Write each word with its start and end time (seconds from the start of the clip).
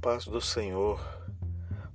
Paz 0.00 0.24
do 0.24 0.40
Senhor 0.40 0.98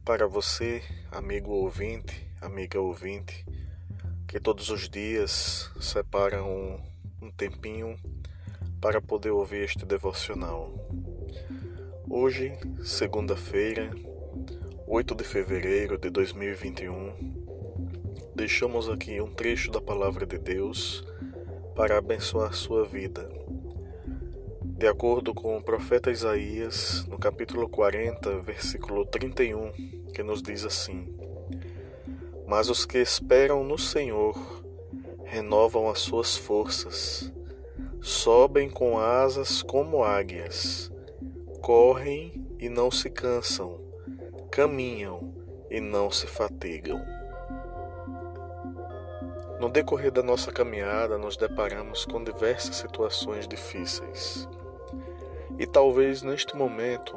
para 0.05 0.28
você, 0.28 0.83
amigo 1.12 1.52
ouvinte, 1.52 2.29
amiga 2.39 2.79
ouvinte, 2.79 3.44
que 4.28 4.39
todos 4.39 4.70
os 4.70 4.88
dias 4.88 5.71
separam 5.81 6.47
um, 6.47 7.26
um 7.26 7.31
tempinho 7.31 7.96
para 8.79 9.01
poder 9.01 9.31
ouvir 9.31 9.63
este 9.63 9.87
devocional. 9.87 10.72
Hoje, 12.08 12.54
segunda-feira, 12.83 13.90
8 14.85 15.15
de 15.15 15.24
fevereiro 15.24 15.97
de 15.97 16.12
2021, 16.12 17.34
deixamos 18.35 18.88
aqui 18.88 19.20
um 19.20 19.34
trecho 19.34 19.72
da 19.72 19.81
palavra 19.81 20.27
de 20.27 20.38
Deus 20.38 21.03
para 21.76 21.98
abençoar 21.98 22.53
sua 22.53 22.85
vida 22.85 23.27
de 24.78 24.88
acordo 24.88 25.34
com 25.34 25.56
o 25.56 25.64
profeta 25.64 26.12
Isaías, 26.12 27.06
no 27.08 27.18
capítulo 27.18 27.70
40, 27.70 28.40
versículo 28.40 29.06
31, 29.06 29.72
que 30.14 30.22
nos 30.22 30.42
diz 30.42 30.66
assim: 30.66 31.16
Mas 32.46 32.70
os 32.70 32.86
que 32.86 32.98
esperam 32.98 33.64
no 33.64 33.78
Senhor 33.78 34.36
renovam 35.24 35.90
as 35.90 36.00
suas 36.00 36.36
forças, 36.36 37.32
sobem 38.02 38.70
com 38.70 39.00
asas 39.00 39.64
como 39.64 40.04
águias, 40.04 40.92
correm 41.62 42.46
e 42.60 42.68
não 42.68 42.92
se 42.92 43.10
cansam, 43.10 43.80
caminham 44.52 45.34
e 45.72 45.80
não 45.80 46.12
se 46.12 46.28
fatigam. 46.28 47.02
No 49.58 49.70
decorrer 49.70 50.12
da 50.12 50.22
nossa 50.22 50.52
caminhada, 50.52 51.18
nos 51.18 51.38
deparamos 51.38 52.04
com 52.04 52.22
diversas 52.22 52.76
situações 52.76 53.48
difíceis. 53.48 54.46
E 55.58 55.66
talvez 55.66 56.22
neste 56.22 56.56
momento, 56.56 57.16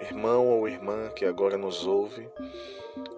irmão 0.00 0.48
ou 0.48 0.68
irmã 0.68 1.10
que 1.10 1.24
agora 1.24 1.56
nos 1.56 1.86
ouve, 1.86 2.28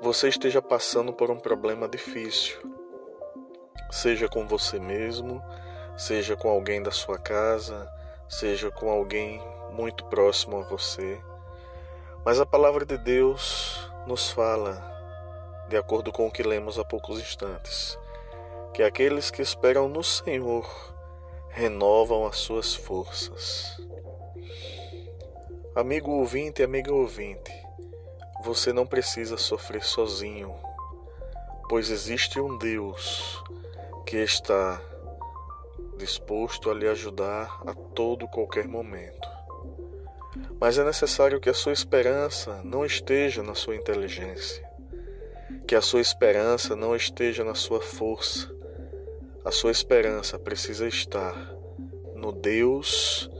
você 0.02 0.28
esteja 0.28 0.60
passando 0.60 1.14
por 1.14 1.30
um 1.30 1.38
problema 1.38 1.88
difícil, 1.88 2.60
seja 3.90 4.28
com 4.28 4.46
você 4.46 4.78
mesmo, 4.78 5.42
seja 5.96 6.36
com 6.36 6.50
alguém 6.50 6.83
da 6.83 6.90
sua 6.90 7.18
casa, 7.18 7.90
seja 8.28 8.70
com 8.70 8.90
alguém 8.90 9.40
muito 9.72 10.05
próximo 10.05 10.58
a 10.58 10.62
você. 10.62 11.18
Mas 12.22 12.38
a 12.38 12.44
palavra 12.44 12.84
de 12.84 12.98
Deus 12.98 13.90
nos 14.06 14.30
fala, 14.30 14.83
de 15.68 15.77
acordo 15.77 16.12
com 16.12 16.27
o 16.27 16.30
que 16.30 16.42
lemos 16.42 16.78
há 16.78 16.84
poucos 16.84 17.18
instantes, 17.18 17.98
que 18.74 18.83
aqueles 18.83 19.30
que 19.30 19.40
esperam 19.40 19.88
no 19.88 20.05
Senhor 20.05 20.68
renovam 21.48 22.27
as 22.27 22.36
suas 22.36 22.74
forças. 22.74 23.80
Amigo 25.74 26.10
ouvinte 26.10 26.62
amiga 26.62 26.92
ouvinte, 26.92 27.50
você 28.44 28.74
não 28.74 28.86
precisa 28.86 29.38
sofrer 29.38 29.82
sozinho, 29.82 30.54
pois 31.66 31.88
existe 31.88 32.38
um 32.38 32.58
Deus 32.58 33.42
que 34.04 34.18
está 34.18 34.82
disposto 35.96 36.70
a 36.70 36.74
lhe 36.74 36.86
ajudar 36.86 37.62
a 37.66 37.72
todo 37.72 38.28
qualquer 38.28 38.68
momento. 38.68 39.26
Mas 40.60 40.76
é 40.76 40.84
necessário 40.84 41.40
que 41.40 41.48
a 41.48 41.54
sua 41.54 41.72
esperança 41.72 42.60
não 42.62 42.84
esteja 42.84 43.42
na 43.42 43.54
sua 43.54 43.74
inteligência, 43.74 44.62
que 45.66 45.74
a 45.74 45.80
sua 45.80 46.02
esperança 46.02 46.76
não 46.76 46.94
esteja 46.94 47.44
na 47.44 47.54
sua 47.54 47.80
força. 47.80 48.54
A 49.42 49.50
sua 49.50 49.70
esperança 49.70 50.38
precisa 50.38 50.86
estar 50.86 51.34
no 52.14 52.30
Deus 52.30 53.30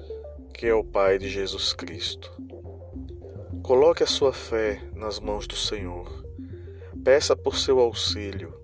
que 0.63 0.69
é 0.69 0.75
o 0.75 0.85
Pai 0.85 1.19
de 1.19 1.29
Jesus 1.29 1.73
Cristo. 1.73 2.31
Coloque 3.65 4.05
a 4.05 4.07
sua 4.07 4.33
fé 4.33 4.81
nas 4.95 5.19
mãos 5.19 5.45
do 5.45 5.56
Senhor. 5.56 6.25
Peça 7.03 7.34
por 7.34 7.56
seu 7.56 7.81
auxílio. 7.81 8.55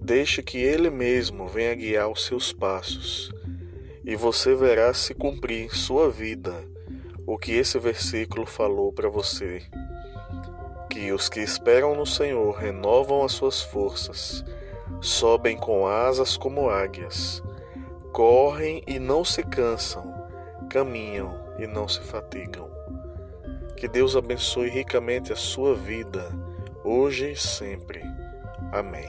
Deixe 0.00 0.40
que 0.40 0.58
Ele 0.58 0.88
mesmo 0.88 1.48
venha 1.48 1.74
guiar 1.74 2.08
os 2.08 2.26
seus 2.26 2.52
passos, 2.52 3.32
e 4.04 4.14
você 4.14 4.54
verá 4.54 4.94
se 4.94 5.14
cumprir 5.14 5.74
sua 5.74 6.08
vida 6.08 6.64
o 7.26 7.36
que 7.36 7.50
esse 7.50 7.76
versículo 7.76 8.46
falou 8.46 8.92
para 8.92 9.08
você. 9.08 9.62
Que 10.88 11.10
os 11.10 11.28
que 11.28 11.40
esperam 11.40 11.96
no 11.96 12.06
Senhor 12.06 12.52
renovam 12.54 13.24
as 13.24 13.32
suas 13.32 13.60
forças, 13.60 14.44
sobem 15.00 15.56
com 15.56 15.88
asas 15.88 16.36
como 16.36 16.70
águias, 16.70 17.42
correm 18.12 18.80
e 18.86 19.00
não 19.00 19.24
se 19.24 19.42
cansam 19.42 20.11
caminham 20.72 21.38
e 21.58 21.66
não 21.66 21.86
se 21.86 22.00
fatigam. 22.00 22.70
Que 23.76 23.86
Deus 23.86 24.16
abençoe 24.16 24.70
ricamente 24.70 25.30
a 25.30 25.36
sua 25.36 25.74
vida, 25.74 26.32
hoje 26.82 27.32
e 27.32 27.36
sempre. 27.36 28.02
Amém. 28.72 29.06